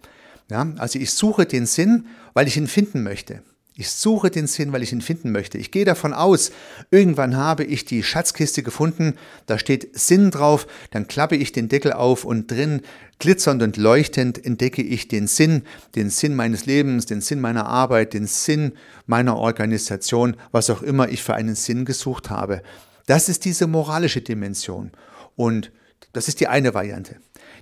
Ja, 0.50 0.66
also 0.78 0.98
ich 0.98 1.12
suche 1.12 1.46
den 1.46 1.66
Sinn, 1.66 2.06
weil 2.34 2.48
ich 2.48 2.56
ihn 2.56 2.66
finden 2.66 3.04
möchte. 3.04 3.42
Ich 3.78 3.90
suche 3.90 4.30
den 4.30 4.47
Sinn, 4.47 4.73
weil 4.73 4.83
ich 4.83 4.92
ihn 4.92 5.02
finden 5.02 5.33
möchte. 5.33 5.59
Ich 5.59 5.71
gehe 5.71 5.85
davon 5.85 6.14
aus, 6.14 6.50
irgendwann 6.90 7.37
habe 7.37 7.62
ich 7.62 7.85
die 7.85 8.02
Schatzkiste 8.02 8.62
gefunden, 8.62 9.16
da 9.45 9.59
steht 9.59 9.99
Sinn 9.99 10.30
drauf, 10.30 10.66
dann 10.92 11.09
klappe 11.09 11.37
ich 11.37 11.52
den 11.52 11.68
Deckel 11.68 11.92
auf 11.92 12.25
und 12.25 12.50
drin, 12.50 12.80
glitzernd 13.18 13.62
und 13.62 13.76
leuchtend, 13.76 14.42
entdecke 14.42 14.80
ich 14.80 15.09
den 15.09 15.26
Sinn, 15.26 15.62
den 15.95 16.09
Sinn 16.09 16.35
meines 16.35 16.64
Lebens, 16.64 17.04
den 17.04 17.21
Sinn 17.21 17.38
meiner 17.38 17.66
Arbeit, 17.66 18.14
den 18.14 18.26
Sinn 18.26 18.73
meiner 19.04 19.37
Organisation, 19.37 20.38
was 20.52 20.71
auch 20.71 20.80
immer 20.80 21.11
ich 21.11 21.23
für 21.23 21.35
einen 21.35 21.54
Sinn 21.54 21.85
gesucht 21.85 22.30
habe. 22.30 22.62
Das 23.04 23.28
ist 23.28 23.45
diese 23.45 23.66
moralische 23.66 24.23
Dimension. 24.23 24.90
Und 25.37 25.71
das 26.14 26.28
ist 26.28 26.40
die 26.40 26.49
eine 26.49 26.73
Variante. 26.73 27.16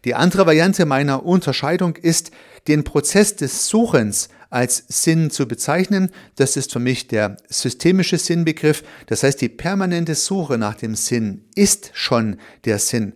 Die 0.04 0.14
andere 0.14 0.46
Variante 0.46 0.86
meiner 0.86 1.24
Unterscheidung 1.24 1.96
ist, 1.96 2.30
den 2.68 2.84
Prozess 2.84 3.36
des 3.36 3.68
Suchens 3.68 4.28
als 4.50 4.84
Sinn 4.88 5.30
zu 5.30 5.48
bezeichnen. 5.48 6.10
Das 6.36 6.56
ist 6.56 6.72
für 6.72 6.78
mich 6.78 7.08
der 7.08 7.36
systemische 7.48 8.18
Sinnbegriff. 8.18 8.84
Das 9.06 9.22
heißt, 9.22 9.40
die 9.40 9.48
permanente 9.48 10.14
Suche 10.14 10.58
nach 10.58 10.74
dem 10.74 10.94
Sinn 10.94 11.44
ist 11.54 11.90
schon 11.94 12.36
der 12.64 12.78
Sinn. 12.78 13.14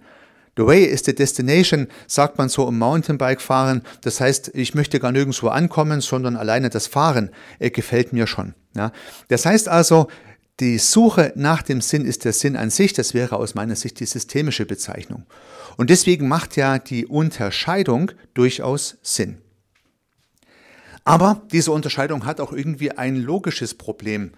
The 0.56 0.66
way 0.66 0.82
is 0.82 1.04
the 1.04 1.14
destination, 1.14 1.86
sagt 2.08 2.36
man 2.36 2.48
so 2.48 2.66
im 2.66 2.78
Mountainbike-Fahren. 2.78 3.82
Das 4.02 4.20
heißt, 4.20 4.50
ich 4.54 4.74
möchte 4.74 4.98
gar 4.98 5.12
nirgendwo 5.12 5.48
ankommen, 5.48 6.00
sondern 6.00 6.36
alleine 6.36 6.68
das 6.68 6.88
Fahren 6.88 7.30
äh, 7.60 7.70
gefällt 7.70 8.12
mir 8.12 8.26
schon. 8.26 8.54
Ja. 8.74 8.90
Das 9.28 9.46
heißt 9.46 9.68
also, 9.68 10.08
die 10.60 10.78
Suche 10.78 11.32
nach 11.36 11.62
dem 11.62 11.80
Sinn 11.80 12.04
ist 12.04 12.24
der 12.24 12.32
Sinn 12.32 12.56
an 12.56 12.70
sich. 12.70 12.92
Das 12.92 13.14
wäre 13.14 13.36
aus 13.36 13.54
meiner 13.54 13.76
Sicht 13.76 14.00
die 14.00 14.06
systemische 14.06 14.66
Bezeichnung. 14.66 15.24
Und 15.76 15.90
deswegen 15.90 16.26
macht 16.26 16.56
ja 16.56 16.78
die 16.78 17.06
Unterscheidung 17.06 18.10
durchaus 18.34 18.96
Sinn. 19.02 19.38
Aber 21.04 21.42
diese 21.52 21.72
Unterscheidung 21.72 22.26
hat 22.26 22.40
auch 22.40 22.52
irgendwie 22.52 22.90
ein 22.90 23.16
logisches 23.16 23.74
Problem. 23.74 24.32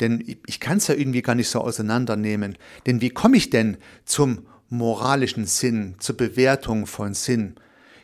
Denn 0.00 0.38
ich 0.46 0.60
kann 0.60 0.78
es 0.78 0.88
ja 0.88 0.94
irgendwie 0.94 1.22
gar 1.22 1.34
nicht 1.34 1.48
so 1.48 1.60
auseinandernehmen. 1.60 2.58
Denn 2.86 3.00
wie 3.00 3.10
komme 3.10 3.36
ich 3.36 3.50
denn 3.50 3.76
zum 4.04 4.46
moralischen 4.68 5.46
Sinn, 5.46 5.96
zur 6.00 6.16
Bewertung 6.16 6.86
von 6.86 7.14
Sinn? 7.14 7.54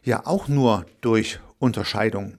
Ja, 0.05 0.25
auch 0.25 0.47
nur 0.47 0.87
durch 1.01 1.41
Unterscheidung. 1.59 2.39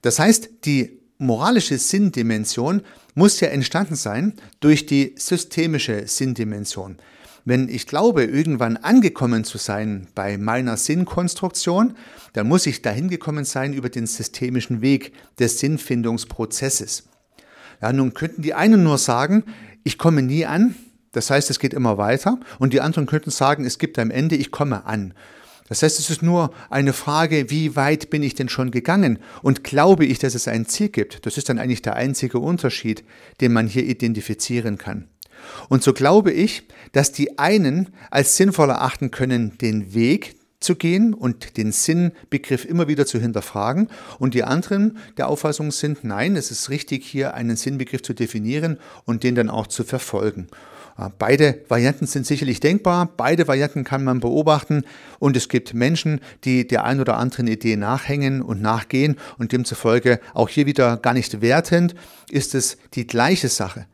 Das 0.00 0.18
heißt, 0.18 0.64
die 0.64 1.00
moralische 1.18 1.78
Sinndimension 1.78 2.82
muss 3.14 3.40
ja 3.40 3.48
entstanden 3.48 3.94
sein 3.94 4.34
durch 4.60 4.86
die 4.86 5.14
systemische 5.18 6.06
Sinndimension. 6.06 6.96
Wenn 7.44 7.68
ich 7.68 7.86
glaube, 7.86 8.24
irgendwann 8.24 8.76
angekommen 8.76 9.44
zu 9.44 9.58
sein 9.58 10.06
bei 10.14 10.38
meiner 10.38 10.76
Sinnkonstruktion, 10.76 11.96
dann 12.34 12.46
muss 12.46 12.66
ich 12.66 12.82
dahin 12.82 13.08
gekommen 13.08 13.44
sein 13.44 13.72
über 13.72 13.88
den 13.88 14.06
systemischen 14.06 14.80
Weg 14.80 15.12
des 15.40 15.58
Sinnfindungsprozesses. 15.58 17.08
Ja, 17.80 17.92
nun 17.92 18.14
könnten 18.14 18.42
die 18.42 18.54
einen 18.54 18.84
nur 18.84 18.96
sagen, 18.96 19.42
ich 19.82 19.98
komme 19.98 20.22
nie 20.22 20.46
an, 20.46 20.76
das 21.10 21.30
heißt, 21.30 21.50
es 21.50 21.58
geht 21.58 21.74
immer 21.74 21.98
weiter, 21.98 22.38
und 22.60 22.72
die 22.72 22.80
anderen 22.80 23.06
könnten 23.06 23.30
sagen, 23.30 23.64
es 23.64 23.78
gibt 23.78 23.98
am 23.98 24.12
Ende, 24.12 24.36
ich 24.36 24.52
komme 24.52 24.86
an. 24.86 25.12
Das 25.72 25.82
heißt, 25.82 26.00
es 26.00 26.10
ist 26.10 26.22
nur 26.22 26.52
eine 26.68 26.92
Frage, 26.92 27.48
wie 27.48 27.76
weit 27.76 28.10
bin 28.10 28.22
ich 28.22 28.34
denn 28.34 28.50
schon 28.50 28.70
gegangen 28.70 29.18
und 29.40 29.64
glaube 29.64 30.04
ich, 30.04 30.18
dass 30.18 30.34
es 30.34 30.46
ein 30.46 30.66
Ziel 30.66 30.90
gibt. 30.90 31.24
Das 31.24 31.38
ist 31.38 31.48
dann 31.48 31.58
eigentlich 31.58 31.80
der 31.80 31.96
einzige 31.96 32.40
Unterschied, 32.40 33.04
den 33.40 33.54
man 33.54 33.66
hier 33.66 33.86
identifizieren 33.86 34.76
kann. 34.76 35.08
Und 35.70 35.82
so 35.82 35.94
glaube 35.94 36.30
ich, 36.30 36.68
dass 36.92 37.10
die 37.10 37.38
einen 37.38 37.88
als 38.10 38.36
sinnvoll 38.36 38.68
erachten 38.68 39.10
können, 39.10 39.56
den 39.56 39.94
Weg 39.94 40.36
zu 40.60 40.76
gehen 40.76 41.14
und 41.14 41.56
den 41.56 41.72
Sinnbegriff 41.72 42.66
immer 42.66 42.86
wieder 42.86 43.06
zu 43.06 43.18
hinterfragen 43.18 43.88
und 44.18 44.34
die 44.34 44.44
anderen 44.44 44.98
der 45.16 45.28
Auffassung 45.28 45.72
sind, 45.72 46.04
nein, 46.04 46.36
es 46.36 46.50
ist 46.50 46.68
richtig, 46.68 47.06
hier 47.06 47.32
einen 47.32 47.56
Sinnbegriff 47.56 48.02
zu 48.02 48.12
definieren 48.12 48.78
und 49.06 49.22
den 49.22 49.36
dann 49.36 49.48
auch 49.48 49.68
zu 49.68 49.84
verfolgen. 49.84 50.48
Beide 51.18 51.60
Varianten 51.68 52.06
sind 52.06 52.26
sicherlich 52.26 52.60
denkbar, 52.60 53.08
beide 53.16 53.48
Varianten 53.48 53.84
kann 53.84 54.04
man 54.04 54.20
beobachten 54.20 54.84
und 55.18 55.36
es 55.36 55.48
gibt 55.48 55.74
Menschen, 55.74 56.20
die 56.44 56.66
der 56.66 56.84
ein 56.84 57.00
oder 57.00 57.16
anderen 57.16 57.46
Idee 57.46 57.76
nachhängen 57.76 58.42
und 58.42 58.60
nachgehen 58.60 59.16
und 59.38 59.52
demzufolge 59.52 60.20
auch 60.34 60.48
hier 60.48 60.66
wieder 60.66 60.96
gar 60.96 61.14
nicht 61.14 61.40
wertend 61.40 61.94
ist 62.30 62.54
es 62.54 62.76
die 62.94 63.06
gleiche 63.06 63.48
Sache. 63.48 63.86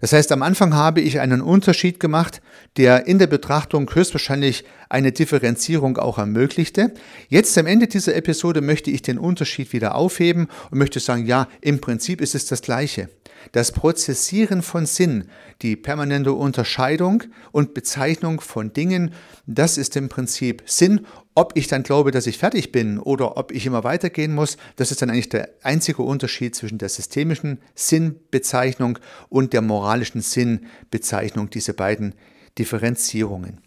Das 0.00 0.12
heißt, 0.12 0.30
am 0.32 0.42
Anfang 0.42 0.74
habe 0.74 1.00
ich 1.00 1.20
einen 1.20 1.40
Unterschied 1.40 2.00
gemacht, 2.00 2.42
der 2.76 3.06
in 3.06 3.18
der 3.18 3.28
Betrachtung 3.28 3.90
höchstwahrscheinlich 3.92 4.64
eine 4.88 5.12
Differenzierung 5.12 5.96
auch 5.96 6.18
ermöglichte. 6.18 6.92
Jetzt 7.28 7.56
am 7.56 7.66
Ende 7.66 7.86
dieser 7.86 8.14
Episode 8.14 8.60
möchte 8.60 8.90
ich 8.90 9.02
den 9.02 9.18
Unterschied 9.18 9.72
wieder 9.72 9.94
aufheben 9.94 10.48
und 10.70 10.78
möchte 10.78 11.00
sagen, 11.00 11.26
ja, 11.26 11.48
im 11.62 11.80
Prinzip 11.80 12.20
ist 12.20 12.34
es 12.34 12.46
das 12.46 12.60
Gleiche. 12.60 13.08
Das 13.52 13.72
Prozessieren 13.72 14.62
von 14.62 14.86
Sinn, 14.86 15.28
die 15.62 15.76
permanente 15.76 16.32
Unterscheidung 16.32 17.24
und 17.52 17.74
Bezeichnung 17.74 18.40
von 18.40 18.72
Dingen, 18.72 19.12
das 19.46 19.78
ist 19.78 19.96
im 19.96 20.08
Prinzip 20.08 20.62
Sinn. 20.66 21.06
Ob 21.34 21.52
ich 21.54 21.66
dann 21.66 21.82
glaube, 21.82 22.10
dass 22.10 22.26
ich 22.26 22.38
fertig 22.38 22.72
bin 22.72 22.98
oder 22.98 23.36
ob 23.36 23.52
ich 23.52 23.66
immer 23.66 23.84
weitergehen 23.84 24.34
muss, 24.34 24.56
das 24.76 24.90
ist 24.90 25.02
dann 25.02 25.10
eigentlich 25.10 25.28
der 25.28 25.50
einzige 25.62 26.02
Unterschied 26.02 26.54
zwischen 26.54 26.78
der 26.78 26.88
systemischen 26.88 27.58
Sinnbezeichnung 27.74 28.98
und 29.28 29.52
der 29.52 29.62
moralischen 29.62 30.20
Sinnbezeichnung, 30.20 31.50
diese 31.50 31.74
beiden 31.74 32.14
Differenzierungen. 32.58 33.60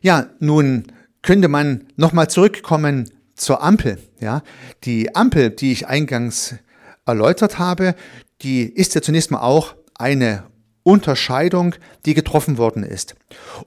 Ja, 0.00 0.30
nun 0.38 0.84
könnte 1.22 1.48
man 1.48 1.88
nochmal 1.96 2.30
zurückkommen 2.30 3.10
zur 3.34 3.62
Ampel. 3.62 3.98
Ja, 4.20 4.42
die 4.84 5.14
Ampel, 5.14 5.50
die 5.50 5.72
ich 5.72 5.86
eingangs 5.86 6.54
erläutert 7.06 7.58
habe, 7.58 7.94
die 8.42 8.62
ist 8.62 8.94
ja 8.94 9.02
zunächst 9.02 9.30
mal 9.30 9.40
auch 9.40 9.74
eine 9.94 10.44
Unterscheidung, 10.86 11.74
die 12.04 12.14
getroffen 12.14 12.58
worden 12.58 12.84
ist. 12.84 13.16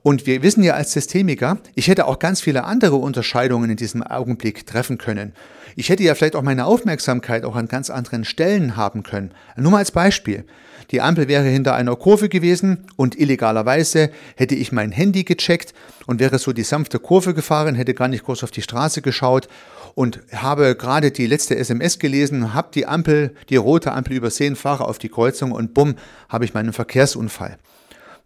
Und 0.03 0.25
wir 0.25 0.41
wissen 0.41 0.63
ja 0.63 0.75
als 0.75 0.93
Systemiker, 0.93 1.57
ich 1.75 1.89
hätte 1.89 2.05
auch 2.05 2.17
ganz 2.17 2.39
viele 2.39 2.63
andere 2.63 2.95
Unterscheidungen 2.95 3.69
in 3.69 3.75
diesem 3.75 4.03
Augenblick 4.03 4.65
treffen 4.65 4.97
können. 4.97 5.33
Ich 5.75 5.89
hätte 5.89 6.03
ja 6.03 6.15
vielleicht 6.15 6.37
auch 6.37 6.43
meine 6.43 6.65
Aufmerksamkeit 6.65 7.43
auch 7.43 7.57
an 7.57 7.67
ganz 7.67 7.89
anderen 7.89 8.23
Stellen 8.23 8.77
haben 8.77 9.03
können. 9.03 9.31
Nur 9.57 9.71
mal 9.71 9.79
als 9.79 9.91
Beispiel. 9.91 10.45
Die 10.91 11.01
Ampel 11.01 11.27
wäre 11.27 11.43
hinter 11.43 11.75
einer 11.75 11.95
Kurve 11.97 12.29
gewesen 12.29 12.87
und 12.95 13.19
illegalerweise 13.19 14.11
hätte 14.37 14.55
ich 14.55 14.71
mein 14.71 14.93
Handy 14.93 15.25
gecheckt 15.25 15.73
und 16.07 16.21
wäre 16.21 16.39
so 16.39 16.53
die 16.53 16.63
sanfte 16.63 16.99
Kurve 16.99 17.33
gefahren, 17.33 17.75
hätte 17.75 17.93
gar 17.93 18.07
nicht 18.07 18.23
groß 18.23 18.45
auf 18.45 18.51
die 18.51 18.61
Straße 18.61 19.01
geschaut 19.01 19.49
und 19.95 20.21
habe 20.33 20.75
gerade 20.75 21.11
die 21.11 21.27
letzte 21.27 21.57
SMS 21.57 21.99
gelesen, 21.99 22.53
habe 22.53 22.69
die 22.73 22.85
Ampel, 22.85 23.35
die 23.49 23.55
rote 23.55 23.91
Ampel 23.91 24.13
übersehen, 24.13 24.55
fahre 24.55 24.85
auf 24.85 24.97
die 24.97 25.09
Kreuzung 25.09 25.51
und 25.51 25.73
bumm, 25.73 25.95
habe 26.27 26.45
ich 26.45 26.53
meinen 26.53 26.73
Verkehrsunfall. 26.73 27.57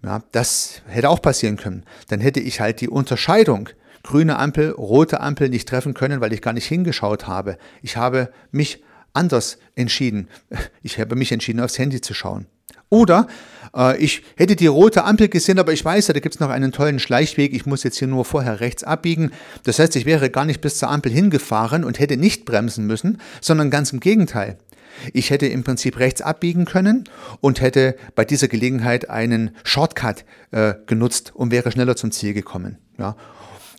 Ja, 0.04 0.22
das 0.32 0.82
hätte 0.88 1.10
auch 1.10 1.22
passieren 1.22 1.58
können. 1.58 1.84
Dann 2.10 2.20
hätte 2.20 2.42
ich 2.42 2.60
halt 2.60 2.82
die 2.82 2.90
Unterscheidung 2.90 3.70
grüne 4.04 4.38
Ampel, 4.38 4.72
rote 4.72 5.22
Ampel 5.22 5.50
nicht 5.50 5.68
treffen 5.68 5.94
können, 5.94 6.22
weil 6.22 6.34
ich 6.34 6.42
gar 6.42 6.54
nicht 6.54 6.68
hingeschaut 6.68 7.26
habe. 7.26 7.58
Ich 7.82 7.98
habe 7.98 8.32
mich 8.52 8.84
anders 9.14 9.58
entschieden. 9.76 10.28
Ich 10.82 11.00
habe 11.00 11.16
mich 11.16 11.32
entschieden, 11.32 11.62
aufs 11.62 11.80
Handy 11.80 12.02
zu 12.02 12.14
schauen. 12.14 12.48
Oder 12.94 13.26
äh, 13.76 13.98
ich 13.98 14.22
hätte 14.36 14.56
die 14.56 14.68
rote 14.68 15.04
Ampel 15.04 15.28
gesehen, 15.28 15.58
aber 15.58 15.74
ich 15.74 15.84
weiß, 15.84 16.06
da 16.06 16.14
gibt 16.14 16.36
es 16.36 16.40
noch 16.40 16.52
einen 16.52 16.72
tollen 16.72 17.00
Schleichweg. 17.00 17.52
Ich 17.56 17.66
muss 17.66 17.82
jetzt 17.82 17.98
hier 17.98 18.08
nur 18.08 18.24
vorher 18.24 18.60
rechts 18.60 18.84
abbiegen. 18.84 19.32
Das 19.64 19.80
heißt, 19.80 19.96
ich 19.96 20.06
wäre 20.06 20.30
gar 20.30 20.46
nicht 20.46 20.62
bis 20.62 20.78
zur 20.78 20.92
Ampel 20.92 21.12
hingefahren 21.12 21.84
und 21.86 21.98
hätte 21.98 22.18
nicht 22.18 22.46
bremsen 22.46 22.86
müssen, 22.86 23.20
sondern 23.42 23.72
ganz 23.72 23.92
im 23.94 24.00
Gegenteil. 24.00 24.60
Ich 25.12 25.32
hätte 25.32 25.48
im 25.48 25.64
Prinzip 25.64 25.98
rechts 25.98 26.22
abbiegen 26.22 26.66
können 26.66 27.06
und 27.42 27.62
hätte 27.62 27.96
bei 28.14 28.26
dieser 28.26 28.48
Gelegenheit 28.48 29.10
einen 29.10 29.56
Shortcut 29.64 30.24
äh, 30.52 30.76
genutzt 30.86 31.32
und 31.34 31.50
wäre 31.50 31.72
schneller 31.72 31.96
zum 31.96 32.12
Ziel 32.12 32.36
gekommen. 32.36 32.78
Ja. 33.00 33.16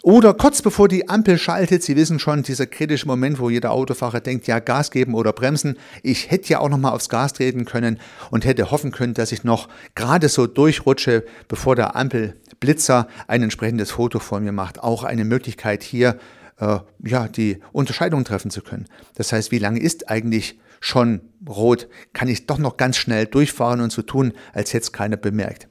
Oder 0.04 0.34
kurz 0.34 0.60
bevor 0.60 0.86
die 0.86 1.08
Ampel 1.08 1.38
schaltet, 1.38 1.82
Sie 1.82 1.96
wissen 1.96 2.18
schon, 2.18 2.42
dieser 2.42 2.66
kritische 2.66 3.06
Moment, 3.06 3.38
wo 3.38 3.48
jeder 3.48 3.70
Autofahrer 3.70 4.20
denkt, 4.20 4.46
ja, 4.46 4.58
Gas 4.58 4.90
geben 4.90 5.14
oder 5.14 5.32
bremsen. 5.32 5.78
Ich 6.02 6.30
hätte 6.30 6.50
ja 6.50 6.58
auch 6.58 6.68
noch 6.68 6.76
mal 6.76 6.90
aufs 6.90 7.08
Gas 7.08 7.32
treten 7.32 7.64
können 7.64 7.98
und 8.30 8.44
hätte 8.44 8.70
hoffen 8.70 8.92
können, 8.92 9.14
dass 9.14 9.32
ich 9.32 9.44
noch 9.44 9.66
gerade 9.94 10.28
so 10.28 10.46
durchrutsche, 10.46 11.24
bevor 11.48 11.74
der 11.74 11.96
Ampelblitzer 11.96 13.08
ein 13.28 13.44
entsprechendes 13.44 13.92
Foto 13.92 14.18
von 14.18 14.44
mir 14.44 14.52
macht. 14.52 14.78
Auch 14.78 15.04
eine 15.04 15.24
Möglichkeit 15.24 15.82
hier, 15.82 16.18
äh, 16.58 16.80
ja, 17.02 17.26
die 17.26 17.62
Unterscheidung 17.72 18.24
treffen 18.24 18.50
zu 18.50 18.60
können. 18.60 18.84
Das 19.14 19.32
heißt, 19.32 19.52
wie 19.52 19.58
lange 19.58 19.80
ist 19.80 20.10
eigentlich 20.10 20.60
schon 20.80 21.22
rot? 21.48 21.88
Kann 22.12 22.28
ich 22.28 22.44
doch 22.44 22.58
noch 22.58 22.76
ganz 22.76 22.98
schnell 22.98 23.24
durchfahren 23.24 23.80
und 23.80 23.90
so 23.90 24.02
tun, 24.02 24.34
als 24.52 24.74
hätte 24.74 24.82
es 24.82 24.92
keiner 24.92 25.16
bemerkt. 25.16 25.66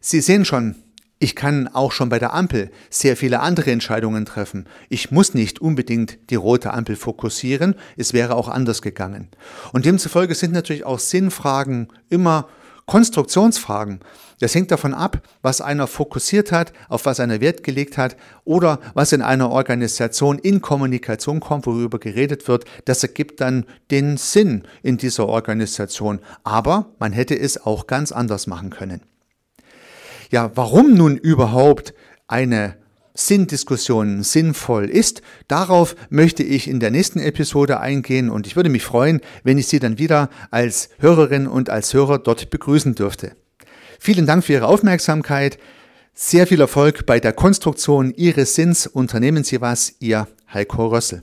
Sie 0.00 0.20
sehen 0.20 0.44
schon, 0.44 0.74
ich 1.22 1.36
kann 1.36 1.68
auch 1.68 1.92
schon 1.92 2.08
bei 2.08 2.18
der 2.18 2.34
Ampel 2.34 2.72
sehr 2.90 3.16
viele 3.16 3.38
andere 3.40 3.70
Entscheidungen 3.70 4.24
treffen. 4.24 4.66
Ich 4.88 5.12
muss 5.12 5.34
nicht 5.34 5.60
unbedingt 5.60 6.18
die 6.30 6.34
rote 6.34 6.74
Ampel 6.74 6.96
fokussieren, 6.96 7.76
es 7.96 8.12
wäre 8.12 8.34
auch 8.34 8.48
anders 8.48 8.82
gegangen. 8.82 9.28
Und 9.72 9.84
demzufolge 9.84 10.34
sind 10.34 10.52
natürlich 10.52 10.84
auch 10.84 10.98
Sinnfragen 10.98 11.86
immer 12.08 12.48
Konstruktionsfragen. 12.86 14.00
Das 14.40 14.56
hängt 14.56 14.72
davon 14.72 14.94
ab, 14.94 15.22
was 15.42 15.60
einer 15.60 15.86
fokussiert 15.86 16.50
hat, 16.50 16.72
auf 16.88 17.06
was 17.06 17.20
einer 17.20 17.40
Wert 17.40 17.62
gelegt 17.62 17.98
hat 17.98 18.16
oder 18.44 18.80
was 18.94 19.12
in 19.12 19.22
einer 19.22 19.50
Organisation 19.50 20.40
in 20.40 20.60
Kommunikation 20.60 21.38
kommt, 21.38 21.66
worüber 21.66 22.00
geredet 22.00 22.48
wird. 22.48 22.64
Das 22.84 23.00
ergibt 23.04 23.40
dann 23.40 23.64
den 23.92 24.16
Sinn 24.16 24.64
in 24.82 24.96
dieser 24.96 25.28
Organisation. 25.28 26.18
Aber 26.42 26.90
man 26.98 27.12
hätte 27.12 27.38
es 27.38 27.64
auch 27.64 27.86
ganz 27.86 28.10
anders 28.10 28.48
machen 28.48 28.70
können. 28.70 29.02
Ja, 30.32 30.50
warum 30.54 30.94
nun 30.94 31.18
überhaupt 31.18 31.92
eine 32.26 32.78
Sinndiskussion 33.12 34.22
sinnvoll 34.22 34.88
ist, 34.88 35.20
darauf 35.46 35.94
möchte 36.08 36.42
ich 36.42 36.68
in 36.68 36.80
der 36.80 36.90
nächsten 36.90 37.18
Episode 37.18 37.80
eingehen 37.80 38.30
und 38.30 38.46
ich 38.46 38.56
würde 38.56 38.70
mich 38.70 38.82
freuen, 38.82 39.20
wenn 39.44 39.58
ich 39.58 39.66
Sie 39.66 39.78
dann 39.78 39.98
wieder 39.98 40.30
als 40.50 40.88
Hörerin 40.98 41.46
und 41.46 41.68
als 41.68 41.92
Hörer 41.92 42.18
dort 42.18 42.48
begrüßen 42.48 42.94
dürfte. 42.94 43.36
Vielen 44.00 44.24
Dank 44.24 44.42
für 44.42 44.54
Ihre 44.54 44.68
Aufmerksamkeit. 44.68 45.58
Sehr 46.14 46.46
viel 46.46 46.62
Erfolg 46.62 47.04
bei 47.04 47.20
der 47.20 47.34
Konstruktion 47.34 48.14
Ihres 48.14 48.54
Sinns. 48.54 48.86
Unternehmen 48.86 49.44
Sie 49.44 49.60
was, 49.60 49.96
Ihr 50.00 50.28
Heiko 50.50 50.86
Rössel. 50.86 51.22